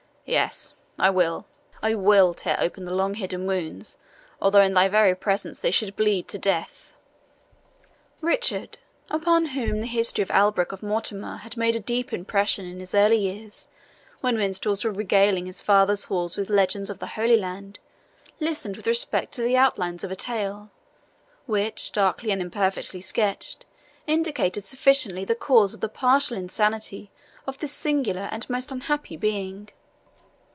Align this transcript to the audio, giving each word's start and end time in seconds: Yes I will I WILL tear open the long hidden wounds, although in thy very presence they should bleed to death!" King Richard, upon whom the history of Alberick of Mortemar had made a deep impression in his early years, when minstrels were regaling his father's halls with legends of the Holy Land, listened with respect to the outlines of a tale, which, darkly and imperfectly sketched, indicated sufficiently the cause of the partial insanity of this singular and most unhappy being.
Yes 0.23 0.75
I 0.97 1.09
will 1.09 1.45
I 1.81 1.93
WILL 1.93 2.35
tear 2.35 2.55
open 2.57 2.85
the 2.85 2.93
long 2.93 3.15
hidden 3.15 3.47
wounds, 3.47 3.97
although 4.41 4.61
in 4.61 4.73
thy 4.75 4.87
very 4.87 5.13
presence 5.13 5.59
they 5.59 5.71
should 5.71 5.93
bleed 5.97 6.29
to 6.29 6.37
death!" 6.37 6.93
King 8.21 8.27
Richard, 8.29 8.77
upon 9.09 9.47
whom 9.47 9.81
the 9.81 9.87
history 9.87 10.21
of 10.21 10.31
Alberick 10.31 10.71
of 10.71 10.79
Mortemar 10.81 11.37
had 11.39 11.57
made 11.57 11.75
a 11.75 11.81
deep 11.81 12.13
impression 12.13 12.65
in 12.65 12.79
his 12.79 12.95
early 12.95 13.17
years, 13.17 13.67
when 14.21 14.37
minstrels 14.37 14.85
were 14.85 14.91
regaling 14.91 15.47
his 15.47 15.61
father's 15.61 16.05
halls 16.05 16.37
with 16.37 16.49
legends 16.49 16.89
of 16.89 16.99
the 16.99 17.07
Holy 17.07 17.35
Land, 17.35 17.79
listened 18.39 18.77
with 18.77 18.87
respect 18.87 19.33
to 19.33 19.41
the 19.41 19.57
outlines 19.57 20.01
of 20.03 20.11
a 20.11 20.15
tale, 20.15 20.69
which, 21.45 21.91
darkly 21.91 22.31
and 22.31 22.41
imperfectly 22.41 23.01
sketched, 23.01 23.65
indicated 24.07 24.63
sufficiently 24.63 25.25
the 25.25 25.35
cause 25.35 25.73
of 25.73 25.81
the 25.81 25.89
partial 25.89 26.37
insanity 26.37 27.11
of 27.45 27.57
this 27.57 27.73
singular 27.73 28.29
and 28.31 28.49
most 28.49 28.71
unhappy 28.71 29.17
being. 29.17 29.67